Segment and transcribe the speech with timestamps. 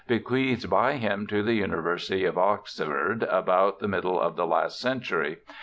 [0.07, 5.37] bequeathed by him to the University of Oxford about the middle of the last century.